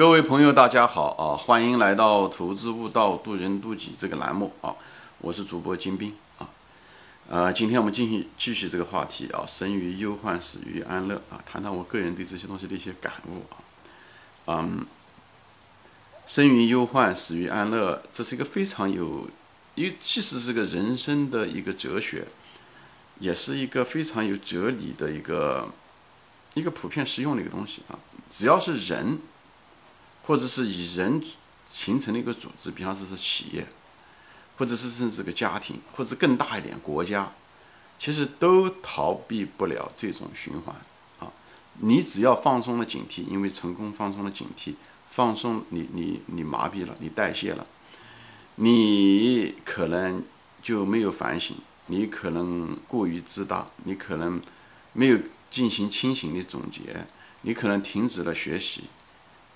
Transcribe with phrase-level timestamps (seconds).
[0.00, 1.36] 各位朋友，大家好啊！
[1.36, 4.74] 欢迎来到《投资悟道，渡人渡己》这个栏目啊！
[5.18, 6.48] 我是主播金兵啊。
[7.28, 13.60] 呃，今天我们进行继续这个话题啊，生于忧患，死于安乐啊，谈谈我个人对这些东西的一些感悟啊。
[14.46, 14.86] 嗯，
[16.26, 19.28] 生于忧患，死于安乐，这是一个非常有，
[19.74, 22.26] 一既是个人生的一个哲学，
[23.18, 25.68] 也是一个非常有哲理的一个
[26.54, 27.98] 一个普遍实用的一个东西啊。
[28.30, 29.18] 只要是人。
[30.30, 31.20] 或者是以人
[31.68, 33.66] 形成的一个组织，比方说是企业，
[34.56, 37.32] 或者是甚至个家庭，或者更大一点国家，
[37.98, 40.72] 其实都逃避不了这种循环
[41.18, 41.32] 啊！
[41.80, 44.74] 你只要放松了警惕，因为成功放松了警惕，
[45.10, 47.66] 放松你你你麻痹了，你代谢了，
[48.54, 50.22] 你可能
[50.62, 51.56] 就没有反省，
[51.86, 54.40] 你可能过于自大，你可能
[54.92, 55.18] 没有
[55.50, 57.04] 进行清醒的总结，
[57.40, 58.84] 你可能停止了学习。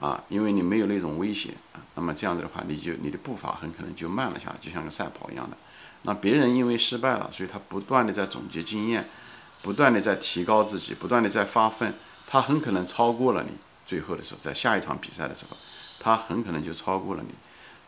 [0.00, 5.56] 啊，因为你没有那种威胁啊，那么这样子的话，你就你的步伐很可能就慢了下来，就像个赛跑一样的。
[6.02, 9.08] 那别人因为失败了，所以他不断的在总结经验，
[9.62, 11.94] 不断的在提高自己，不断的在发奋，
[12.26, 13.50] 他很可能超过了你。
[13.86, 15.56] 最后的时候，在下一场比赛的时候，
[15.98, 17.34] 他很可能就超过了你。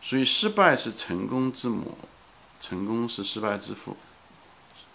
[0.01, 1.99] 所以，失败是成功之母，
[2.61, 3.97] 成功是失败之父。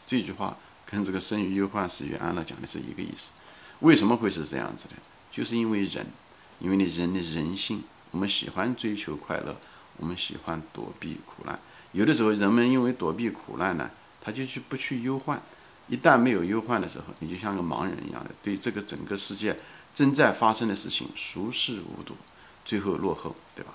[0.08, 3.34] 这句话跟这个“生于忧患，死于安乐”讲的是一个意思。
[3.82, 4.96] 为什么会是这样子的？
[5.30, 6.08] 就是因为人。
[6.62, 9.58] 因为你人的人性，我们喜欢追求快乐，
[9.98, 11.60] 我们喜欢躲避苦难。
[11.92, 13.90] 有的时候，人们因为躲避苦难呢，
[14.22, 15.42] 他就去不去忧患。
[15.88, 19.58] 一旦没有忧患的时候，你就像个盲人一样的，对这个整个世界
[19.94, 22.16] 正在发生的事情熟视无睹，
[22.64, 23.74] 最后落后，对吧？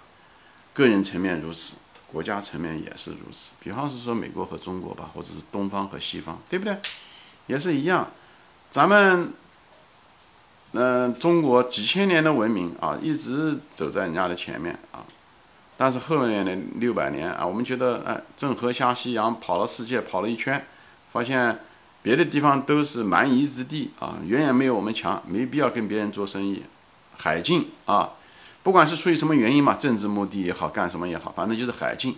[0.73, 3.53] 个人层面如此，国家层面也是如此。
[3.61, 6.79] 比方是说美国和中国吧，或者是东方和西方，对不对？
[7.49, 8.11] 也是一样，
[8.71, 9.35] 咱们。
[10.79, 15.01] 嗯，中国几千年的文明啊，一直走在人家的前面啊。
[15.79, 20.65] 但是后面的六百年啊，我们觉得哎，郑和下西洋跑了世界跑了一圈，
[21.13, 21.61] 发现
[22.03, 26.63] 别的地方都是蛮夷之地啊，远远没有我们强，没必要跟别人做生意。
[27.17, 28.11] 海禁啊，
[28.63, 32.15] 不管是出于什么原因嘛，政治目的也好，干什么也好，反正就是海禁，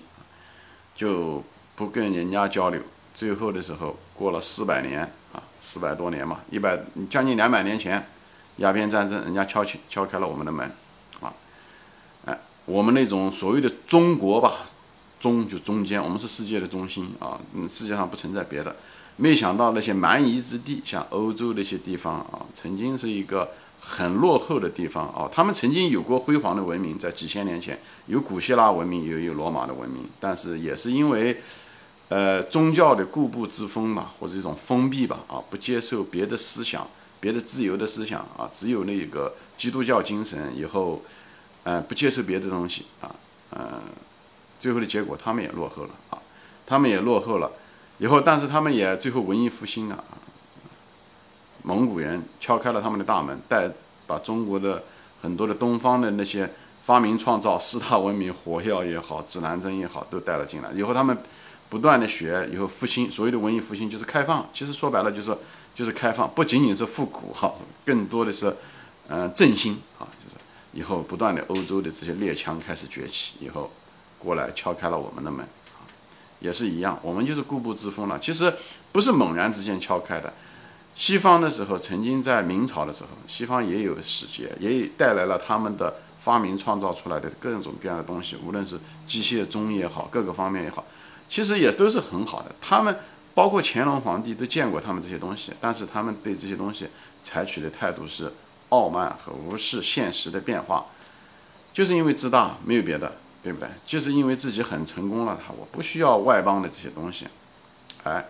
[0.97, 1.45] 就
[1.77, 2.83] 不跟人家交流。
[3.15, 5.03] 最后的时候，过了四百年
[5.33, 6.77] 啊，四百多年嘛，一百
[7.09, 8.05] 将近两百年前。
[8.59, 10.71] 鸦片战争，人家敲起敲开了我们的门，
[11.21, 11.33] 啊，
[12.27, 14.67] 哎，我们那种所谓的中国吧，
[15.19, 18.77] 中就中间，我们是世界的中心啊，嗯，世界上不存在别的。
[19.17, 31.41] 没想到那些蛮夷之地，像欧洲那些地方啊，曾经是一个很落后的地方啊，他们曾经有过辉煌的文明，在几千年前有古希腊文明，也有罗马的文明，但是也是因为，
[32.09, 36.87] 呃，宗教的固步自封嘛，或者一种封闭吧，啊，不接受别的思想。
[37.21, 41.03] 别的自由的思想啊，只有那个基督教精神，以后，
[41.65, 43.11] 呃，不接受别的东西啊，
[43.51, 43.83] 呃，
[44.61, 46.19] 最后的结果他们也落后了啊，
[46.65, 47.51] 他们也落后了，
[47.99, 50.15] 以后，但是他们也最后文艺复兴了啊，
[51.65, 53.69] 蒙古人敲开了他们的大门，带
[54.07, 54.85] 把中国的
[55.21, 56.49] 很多的东方的那些
[56.83, 61.19] 发明创造四大文明，火药也好，指南针也好，都带了进来，以后他们
[61.69, 65.37] 不断的学，以后复兴，所谓的文艺复兴就是开放，其实说白了就是。
[65.79, 67.55] 就是开放，不仅仅是复古哈，
[67.87, 68.53] 更多的是，
[69.07, 70.35] 嗯，振兴啊，就是
[70.73, 73.71] 以后不断的欧洲的这些列强开始崛起，以后
[74.19, 75.47] 过来敲开了我们的门，
[76.41, 78.19] 也是一样，我们就是固步自封了。
[78.19, 78.53] 其实
[78.91, 80.35] 不是猛然之间敲开的，
[80.97, 90.85] 西方的时候，曾经在明朝的时候，西方也有使节，也带来了他们的发明创造出来的各种各样的东西，无论是机械钟也好，各个方面也好，
[91.29, 92.99] 其实也都是很好的，他们。
[93.39, 96.89] 包括乾隆皇帝都见过他们这些东西，但是他们对这些东西
[97.23, 98.33] 采取的态度是
[98.71, 100.87] 傲慢和无视现实的变化，
[101.73, 103.69] 就是因为自大，没有别的，对不对？
[103.87, 107.29] 就是因为自己很成功了，他我不需要外邦的这些东西，
[108.03, 108.27] 哎，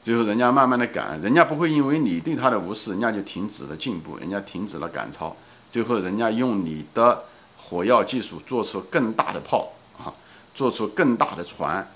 [0.00, 5.36] 最后人家慢慢的赶，人家不会因为你对他的无视，人家就停止了进步，人家停止了赶超，
[5.68, 7.24] 最后人家用你的
[7.58, 10.08] 火药技术做出更大的炮啊，
[10.54, 11.86] 做出更大的船，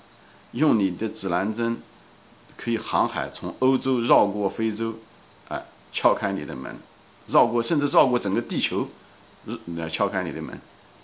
[0.51, 1.81] 用你的指南针。
[2.57, 4.95] 可以航海，从欧洲绕过非洲，
[5.49, 6.75] 哎，撬开你的门，
[7.27, 8.87] 绕过甚至绕过整个地球，
[9.75, 10.59] 来敲开你的门，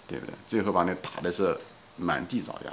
[0.07, 0.33] 对不对？
[0.47, 1.57] 最后把你打的是
[1.97, 2.71] 满地找牙。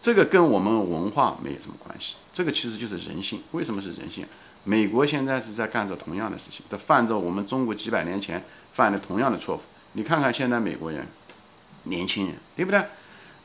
[0.00, 3.42] 这个跟我们文化没有什么关系，这个其实就是人性。
[3.50, 4.24] 为什么是人性？
[4.64, 9.60] 美国现在是在干着同样的事情，在犯着我们中国几百年前犯的同样的错误。
[9.92, 11.06] 你看看现在美国人，
[11.84, 12.80] 年轻人，对不对？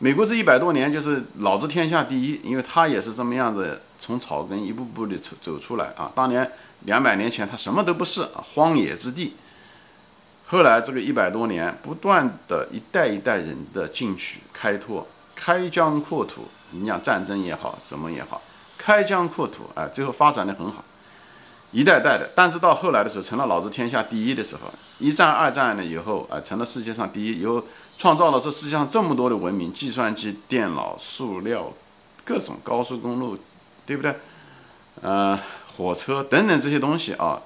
[0.04, 6.12] 美国这一百多年就是老子天下第一，因为他也是这么样子从草根一步步的走走出来啊。
[6.14, 6.52] 当年
[6.82, 9.34] 两百年前他什么都不是，荒野之地。
[10.46, 18.42] 后来这个一百多年，不断的一代一代人的进取、开拓、开疆扩土，你讲战争也好，什么也好，
[18.78, 20.84] 开疆扩土，哎，最后发展的很好，
[21.74, 22.30] 一代代的。
[22.34, 27.66] 但是到后来的时候，成了老子天下第一的时候，一战、二战了以后，啊，成了世界上第一，以后
[27.98, 31.74] 创造了这世界上这么多的文明，计算机、电脑、塑料，
[32.24, 33.38] 各种高速公路，
[33.86, 34.16] 对不对？
[35.02, 35.38] 呃，
[35.76, 37.42] 火车等等这些东西啊，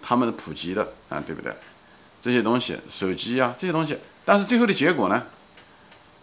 [0.00, 1.52] 他们普及的啊，对不对？
[2.20, 5.24] 这些东西，手机啊，这些东西，但是最后的结果呢？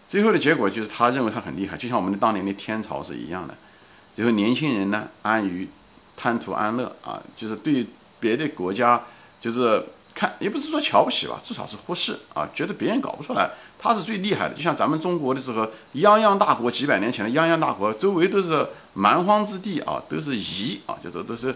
[0.08, 3.54] 最后的结果就是他认为他很厉害，就像我们的当年的天朝是一样的。
[4.14, 5.66] 最后年轻人呢，安于
[6.22, 7.84] 贪图安乐啊，就是对
[8.20, 9.02] 别的国家
[9.40, 9.84] 就是
[10.14, 14.54] 看，也不是说瞧不起吧，至少是忽视啊，觉得别人搞不出来，他是最厉害的。
[14.54, 18.64] 就像咱们中国的时候，泱泱大国，几百年前的泱泱大国，周围都是
[18.94, 21.52] 蛮荒之地啊，都是夷啊，就是都是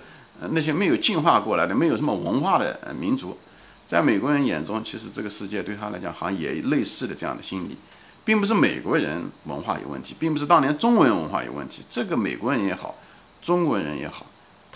[0.51, 3.39] 那些没有进化过来的、没有什么文化的民族。
[3.87, 7.77] 在美国人眼中，其实这个世界对他来讲好像也类似的这样的心理，
[8.25, 11.85] 并不是美国人文化有问题，并不是当年中文文化有问题。
[11.89, 12.97] 这个美国人也好，
[13.41, 14.27] 中国人也好，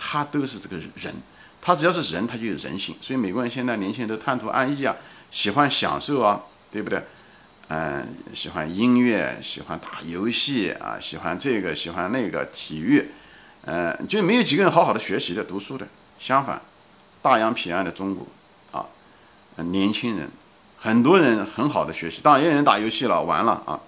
[0.02, 1.14] 他都是这个人，
[1.61, 2.97] 他只要是人，他就有人性。
[3.02, 4.97] 所以美国人现在年轻人都贪图安逸啊，
[5.31, 6.41] 喜欢享受啊，
[6.73, 7.05] 对不对？
[7.69, 13.11] 嗯，喜欢音乐，喜欢打游戏啊，喜欢这个，喜欢那个体育，
[13.67, 15.87] 嗯，就没有几个人好好的学习的、读书的。
[16.19, 16.61] 相反，
[17.20, 18.26] 大洋彼岸的中国
[18.73, 18.85] 啊。
[19.56, 20.31] 年轻人，
[20.79, 23.79] 很多人很好的学习，当然也有人打游戏了，玩了啊。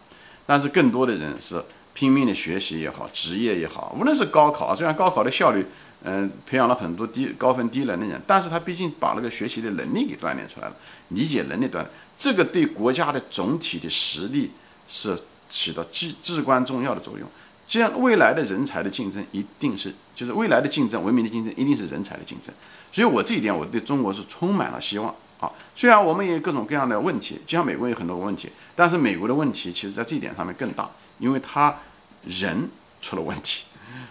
[0.45, 5.65] 但是更多的人是拼命的学习也好，职业也好，无论是高考，虽然高考的效率，
[6.05, 10.77] 嗯，培养了很多低高分低能的人，但是他毕竟把那个学习的能力给锻炼出来了，
[11.09, 11.87] 理解能力锻炼，
[12.17, 14.51] 这个对国家的总体的实力
[14.89, 15.19] 是
[15.49, 17.29] 起到至至关重要的作用。
[17.67, 22.53] 这样未来的人才的竞争一定是，就是未来的竞争，文明的竞争一定是人才的竞争。
[22.91, 25.15] 所以我这一点，我对中国是充满了希望。
[25.43, 31.75] 啊，虽然我们也有各种各样的问题，就像美国有很多问题，但是美国的问题其实在这一点上面更大，因为他
[32.25, 32.69] 人
[33.01, 33.65] 出了问题，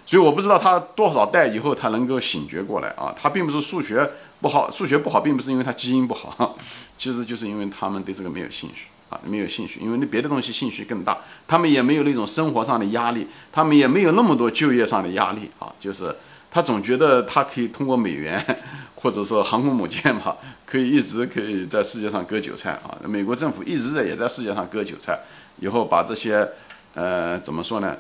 [0.06, 3.16] 所以我不知道他多少代以后他能够醒觉过来啊。
[3.18, 4.12] 他并不是数学
[4.42, 6.58] 不好，数学不好并不是因为他基因不好，
[6.98, 11.18] 其实就是因为他们对这个没有兴趣啊，没有兴趣，因为那别的东西兴趣更大，
[11.48, 16.14] 他们也没有那种生活上的压力，他们也没有那么多就业上的压力啊，就是
[16.52, 18.46] 他总觉得他可以通过美元。
[19.02, 22.96] 或者说航空母舰嘛， 可以一直可以在世界上割韭菜啊！
[23.04, 25.20] 美国政府一直在也在世界上割韭菜，
[25.60, 26.48] 以后把这些，
[26.94, 27.98] 呃，怎么说呢？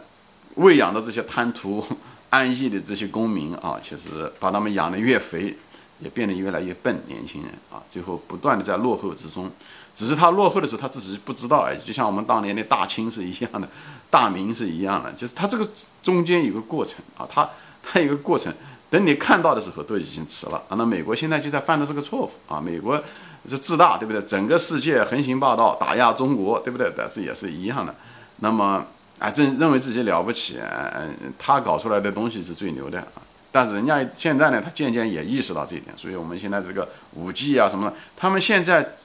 [0.56, 1.84] 喂养的这些贪图
[2.30, 5.58] 安逸的这些公民啊，其实把他们养得越肥，
[6.00, 7.02] 也变得越来越笨。
[7.08, 9.50] 年轻人啊，最后不断的在落后之中，
[9.96, 13.68] 只是他落后的时候他自己不知道哎，就像我们当年的大清是一样的，
[14.12, 15.68] 大明是一样的，就是他这个
[16.04, 17.50] 中间有个过程啊，他
[17.82, 18.54] 他有个过程。
[18.92, 20.76] 等你看到的时候都已经迟了啊！
[20.76, 22.60] 那美国现在就在犯的这个错误啊！
[22.60, 23.02] 美国
[23.48, 24.22] 是自大，对不对？
[24.24, 26.92] 整个世界横行霸道，打压中国，对不对？
[26.96, 27.96] 但是也是一样的。
[28.42, 28.86] 那么
[29.18, 33.24] 啊，正认为自己了不起，嗯，他搞出来的东西是最牛的啊！
[33.50, 35.96] 但是人家现在呢，他渐渐也意识到这一点。
[35.98, 38.96] 所以我们现在这个五 G 啊什么的，他们现在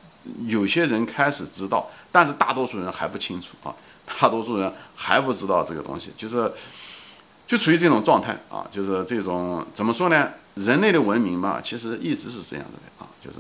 [0.47, 3.73] 有些人开始知道，但是大多数人还不清楚啊！
[4.05, 6.53] 大多数人还不知道这个东西，就是。
[7.47, 10.31] 就处于这种状态啊，就是这种怎么说呢？
[10.55, 13.39] 人类的文明嘛，其实一直是这样子的啊，就是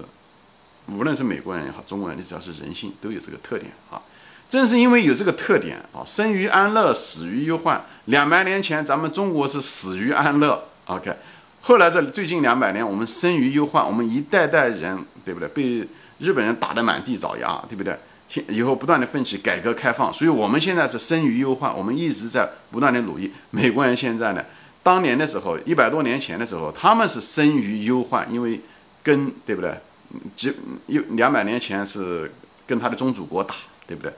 [0.95, 4.01] 无论是美国人也好，中国人，你只要是人性，都有这个特点啊。
[4.49, 7.85] 正是因为有这个特点啊，生于安乐，死于忧患。
[8.05, 11.17] 两百年前，咱们中国是死于安乐，OK。
[11.63, 15.49] 后来这最近两百年，我们生于忧患，我们一代代人，对不对？
[15.49, 17.99] 被日本人打得满地找牙，对不对？
[18.49, 23.33] 以后不断的奋起改革开放，所以我们现在是生于忧患，我们一直在不断的努力。
[23.51, 24.45] 美国人现在呢，
[24.83, 28.61] 当年的时候，一百多年前的时候，他们是生于忧患，因为
[29.03, 29.73] 跟对不对？
[30.35, 30.53] 几
[30.87, 32.33] 一两百年前是
[32.67, 33.55] 跟他的宗主国打，
[33.87, 34.13] 对不对？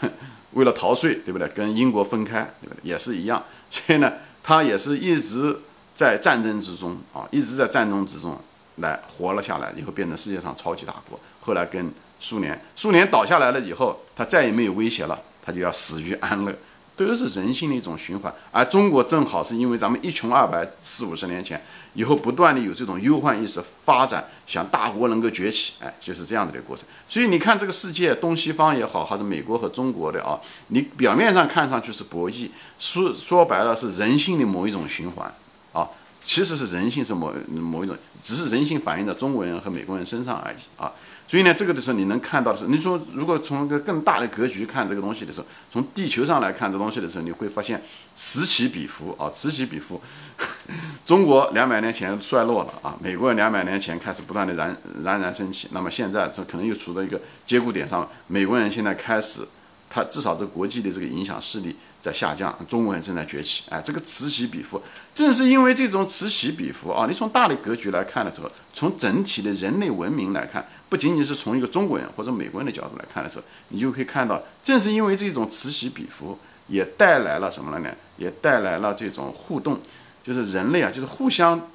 [0.52, 1.48] 为了逃税，对不对？
[1.48, 2.78] 跟英国分开，对不对？
[2.82, 3.42] 也是一样。
[3.70, 5.58] 所以呢，他也是一直
[5.94, 8.38] 在战争之中啊，一直在战争之中
[8.76, 11.18] 来活了下来，以后变成世界上超级大国。
[11.40, 11.92] 后来跟
[12.22, 16.54] 苏联，苏联倒下来了以后，他再也没有威胁了，他就要死于安乐，
[16.94, 18.32] 都是人性的一种循环。
[18.52, 21.60] 而中国正好是因为咱们一穷二白，四五十年前
[21.94, 26.86] 以后不断的有这种忧患意识发展，想大国能够崛起，哎，就是这样子的过程。
[27.08, 30.38] 所以你看这个世界，东西方也好，还是美国和中国的啊，
[30.68, 32.48] 你表面上看上去是博弈，
[32.78, 35.34] 说说白了是人性的某一种循环
[35.72, 35.88] 啊，
[36.24, 40.92] 其实是人性是某某一种，只是人性反映在中国人和美国人身上而已啊。
[41.28, 47.82] 所以呢，这个的时候你能看到的是，你说如果从一个更大的格局看这个东西的时候，从地球上来看这东西的时候，你会发现
[48.14, 50.00] 此起彼伏啊，此起彼伏。
[51.06, 59.40] 中国两百年前衰落了啊，美国两百年前开始不断的冉冉冉升起，那么现在这可能又处在一个节骨点上，美国人现在开始，
[59.88, 64.82] 他至少这国际的这个影响势力在下降，中国人正在崛起，哎，这个此起彼伏，
[65.14, 76.36] 正是因为这种此起彼伏啊，你从大的格局来看的时候，从整体的人类文明来看，不仅仅是从一个中国人或者美国人的角度来看的时候，你就可以看到，正是因为这种此起彼伏。
[76.68, 77.90] 也带来了什么了呢？
[78.16, 79.80] 也带来了这种互动，
[80.22, 81.68] 就是人类啊，就是互相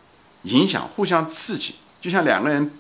[0.43, 2.71] 影响、互相刺激，就像两个人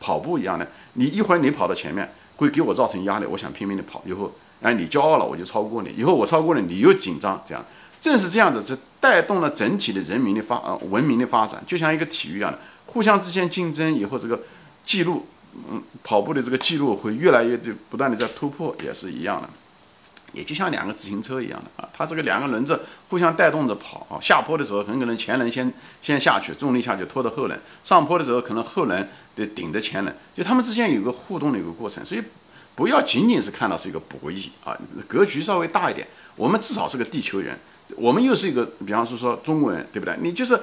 [0.00, 0.66] 跑步一样的。
[0.94, 4.02] 你一会儿你跑到前面，会给我造成压力，我想拼命的跑。
[4.06, 5.94] 以后，哎，你骄傲了，我就超过你。
[5.96, 7.64] 以后我超过了，你又紧张，这样
[8.00, 14.40] 正是这样子，是带动了整体的人民的发呃文明的发展，就像一个体育一样的，互相之间竞争，以后这个
[14.84, 15.26] 记录，
[15.70, 19.48] 嗯，跑步的这个记录会越来越的不断的在突破，也是一样的。
[20.32, 24.16] 也就像两个自行车一样的啊，它这个两个轮子互相带动着跑。
[24.22, 32.04] 下坡的时候很可能前轮先先下去，重力下去拖着后轮；上坡的时候可能后轮得顶着前轮，就他们之间有个互动的一个过程。
[32.06, 32.22] 所以
[32.80, 34.74] 不要仅仅是看到是一个博弈啊，
[35.06, 36.08] 格局稍微大一点。
[36.34, 37.54] 我们至少是个地球人，
[37.94, 40.16] 我们又是一个，比方说说中国人，对不对？
[40.22, 40.58] 你就是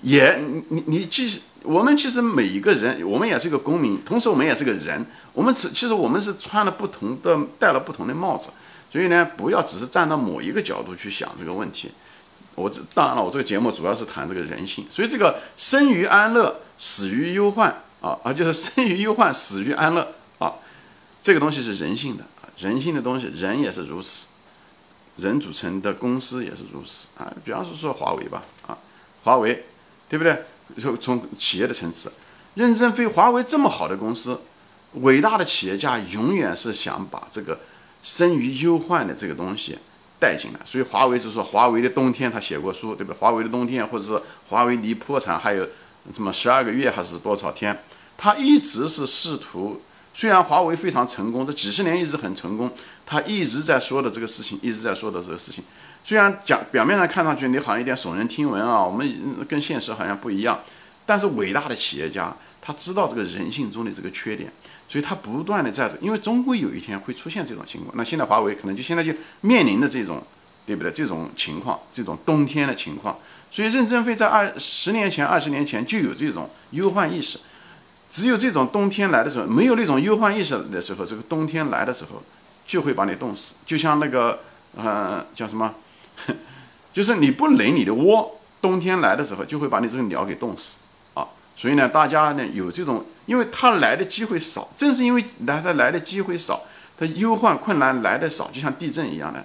[0.00, 5.04] 也你你你其实我们其实每一个人，我们也是一个公民，同时我们也是个人。
[5.34, 8.48] 我们其实我们是穿了不同的戴了不同的帽子。
[8.90, 11.90] 所以呢，不要只是站到某一个角度去想这个问题。
[12.54, 14.86] 我这当然了，我这个节目主要是谈这个人性。
[14.88, 17.68] 所以这个生于安乐，死于忧患
[18.00, 20.10] 啊啊，就是生于忧患，死于安乐。
[21.20, 24.28] 这个东西是人性的啊，人性的东西，人也是如此。
[25.16, 27.32] 人组成的公司也是如此啊。
[27.44, 28.78] 比方说说华为吧啊，
[29.22, 29.66] 华为，
[30.08, 30.44] 对不对？
[30.78, 32.12] 从从企业的层次，
[32.54, 34.40] 任正非，华为这么好的公司，
[34.94, 37.58] 伟大的企业家，永远是想把这个。
[38.02, 39.76] 生于忧患的这个东西
[40.18, 43.18] 带进来，所以华为就说华为的冬天，他写过书，对不对？
[43.18, 45.68] 华为的冬天，或者是华为离破产还有
[46.14, 47.78] 什么十二个月还是多少天？
[48.16, 52.70] 他一直是试图，虽然华为非常成功，这几十年一直很成功，
[53.06, 55.64] 他一直在说的这个事情，一直在说的这个事情，
[56.04, 60.60] 虽然讲表面上看上去你好像有点耸人听闻啊，我们跟现实好像不一样，
[61.06, 64.52] 但是伟大的企业家他知道这个人性中的这个缺点。
[64.88, 67.96] 所以他不断的在，因为终归有一天会出现这种情况。
[67.96, 70.20] 那现在华为可能就现在就面临的这种，
[70.66, 70.90] 对不对？
[70.90, 73.16] 这种情况，这种冬天的情况。
[73.52, 77.38] 所以任正非在二十年前、二十年前就有这种忧患意识。
[78.10, 82.22] 只有这种冬天来的时候，没有那种忧患意识的时候，这个冬天来的时候
[82.66, 83.54] 就会把你冻死。
[83.64, 84.40] 就像那个，
[84.76, 85.72] 呃，叫什么？
[86.92, 90.78] 就是你不垒你的窝，冬天来的时候就会把你这个鸟给冻死
[91.14, 91.24] 啊。
[91.56, 96.62] 所以呢，大家呢有这种，因为他来的机会少，正是因为来他来的机会少，
[96.98, 99.44] 他忧患困难来的少，就像地震一样的，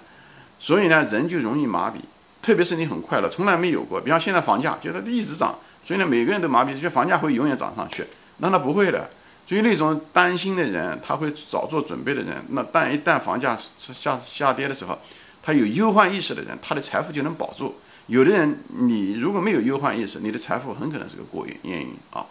[0.58, 1.94] 所以呢，人就容易麻痹。
[2.42, 8.06] 特别是你很快乐，从来没有过，比方现在房价，觉得一直涨，所以呢，每个人都麻痹，觉得房价会永远涨上去，
[8.38, 9.10] 那他不会的。
[9.46, 14.98] 所以那种担心的人，他会早做准备的人，那但一旦房价下下跌的时候，
[15.42, 17.76] 他有忧患意识的人，他的财富就能保住。
[18.08, 22.26] 有的人，你如果没有忧患意识，你的财富很可能是个过眼烟云啊。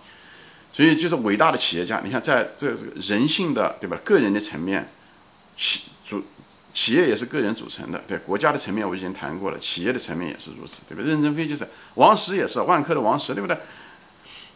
[0.74, 4.86] 所以，就是伟大的企业家，你看，在这个人性的对吧，个人的层面，
[5.56, 6.22] 企组
[6.74, 11.02] 企业也是个人组成的，对国家的层面我已经谈过了，企业的层面也是如此，对吧？
[11.02, 13.58] 任正非就是王石也是万科的王石，对不对？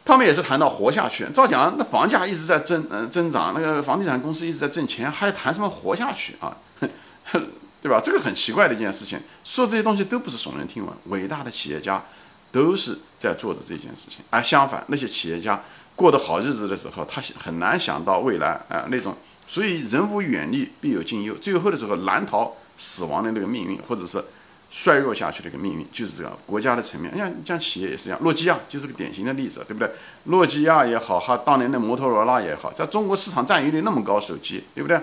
[0.10, 1.24] 他们也是谈到活下去。
[1.32, 6.58] 照讲，那房价一直在增，嗯，增长，那个房地产公司一直在挣钱，还谈什么活下去啊？
[7.80, 8.02] 对吧？
[8.04, 10.92] 这个很奇怪的一件事情，说这些东西都不是耸人听闻。
[11.10, 12.04] 伟大的企业家
[12.52, 15.62] 都是在做的这件事情，而相反，那些企业家
[15.96, 19.16] 过得好日子的时候，他很难想到未来啊那种。
[19.46, 24.24] 所以人无远虑，必有近忧，最后的时候难逃死亡的那个命运，或者是
[24.70, 26.38] 衰弱下去的一个命运，就是这样。
[26.46, 29.92] 国家的层面，像像企业也是一样，诺基亚就是个典型的例子，对不对？
[30.26, 35.02] 诺基亚也好，哈，当年的摩托罗拉也好，在中国市场占有率那么高，手机，对不对？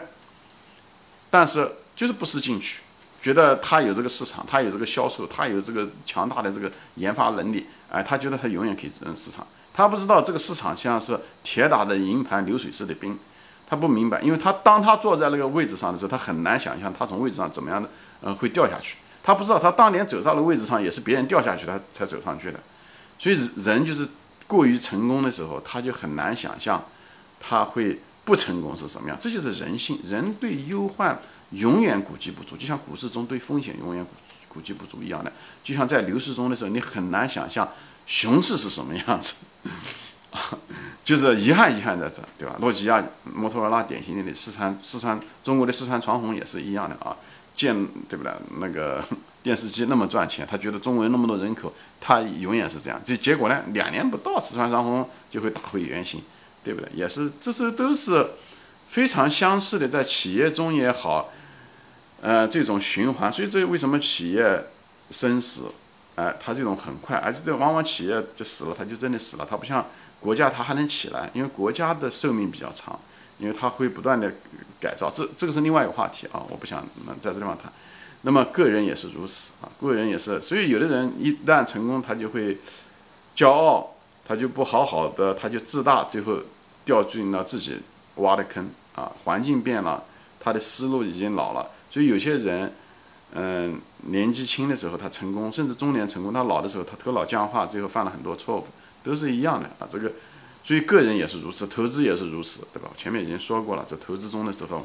[1.30, 1.70] 但是。
[1.96, 2.82] 就是不思进取，
[3.23, 9.46] 觉得他有这个市场，他有这个销售，他有这个强大的这个研发能力，哎，他觉得他永远可以争市场。
[9.73, 13.18] 他不知道这个市场像是铁打的营盘流水式的兵，
[13.66, 17.88] 他不明白，因为他当他坐在那个位置上的时候，他很难想象他从位置上怎么样的，
[18.20, 18.99] 呃，会掉下去。
[19.26, 22.61] 他不知道他当年走上了位置上也是别人掉下去他才走上去的。
[23.18, 24.09] 所以人就是
[24.47, 26.83] 过于成功的时候，他就很难想象
[27.40, 29.18] 他会不成功是什么样。
[29.21, 31.21] 这就是人性，人对忧患。
[31.50, 34.11] 永远估计不足，就像股市中对风险永远估
[34.49, 37.68] 估计不足一样的，就像在牛市中的时候，你很难想象
[38.04, 39.47] 熊市是什么样子，
[41.04, 42.56] 就是遗憾遗憾在这，对吧？
[42.59, 47.16] 诺基亚、摩托罗拉典型的四川四川中国的四川长虹也是一样的啊，
[47.57, 47.75] 建
[48.09, 48.33] 对不对？
[48.61, 49.03] 那个
[49.43, 53.01] 电视机那么赚钱，他觉得中国那么多人口，他永远是这样。
[53.05, 56.21] 这结果呢，两年不到，四川双红就会打回原形，
[56.63, 56.91] 对不对？
[56.95, 58.33] 也是，这是都是
[58.89, 61.31] 非常相似的，在企业中也好，
[62.21, 63.33] 呃，这种循环。
[63.33, 64.67] 所以这为什么企业
[65.11, 65.71] 生死，
[66.17, 69.87] 哎，它这种很快，而且这往往企业就死了，它就真的死了，它不像
[70.19, 72.99] 国家，它还能起来，因为国家的寿命比较长。
[73.38, 74.33] 因为它会不断的
[74.81, 76.83] 改造，这这个是另外一个话题啊，我不想
[77.21, 77.71] 在这地方谈。
[78.23, 82.59] 那么个人也是如此啊，个人也是，所以有的人一旦成功，他就会
[83.37, 83.95] 骄傲，
[84.26, 86.38] 他就不好好的，他就自大，最后
[86.85, 87.78] 掉进了自己
[88.16, 89.12] 挖的坑啊。
[89.25, 90.02] 环境变了，
[90.40, 92.73] 他的思路已经老了，所以有些人，
[93.35, 98.66] 嗯，年纪轻的时候他成功，甚至中年成功，他老的时候他头脑僵化，最后犯了很多错误，
[99.05, 100.11] 都是一样的啊，这个。
[100.66, 102.90] 所以个人也是如此，投资也是如此，对吧？
[102.96, 104.85] 前面已经说过了，在投资中的时候，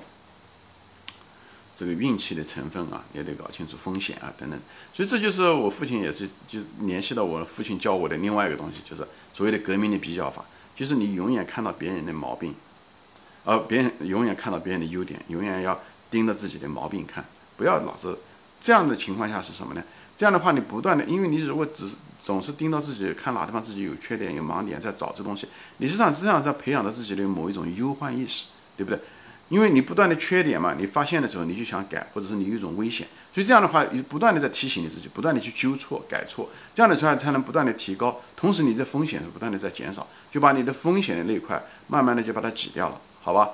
[1.75, 4.59] 这个运气的成分啊，也得搞清楚风险啊等等。
[4.93, 10.45] 所以这就是我父亲也是就联系到我父亲教我的另外一个东西，就是所谓的革命的比较法，
[10.75, 12.53] 就是你永远看到别人的毛病，
[13.43, 15.79] 而别人永远看到别人的优点，永远要
[16.11, 17.25] 盯着自己的毛病看，
[17.57, 18.15] 不要老是
[18.59, 19.83] 这样的情况下是什么呢？
[20.15, 25.48] 这样的话，你不断的，因为你如果只是总是盯到自己看哪地方自己有缺点、有盲点，在找这东西，
[25.78, 28.46] 你实际上实际上在培养着自己的某一种忧患意识，
[28.78, 29.00] 对不对？
[29.50, 43.50] 因为你不断的缺点嘛，你发现的时候你就想改，或者是你有一种危险，所以这样的话，你不断的在提醒你自己，不断的去纠错、改错，这样的才才能不断的提高，同时你的风险是不断的在减少，就把你的风险的那一块慢慢的就把它挤掉了，好吧？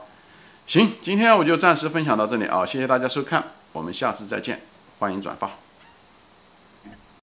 [0.68, 4.62] 行，今天我就暂时分享到这里啊，谢谢大家收看，我们下次再见，
[5.00, 5.67] 欢迎转发。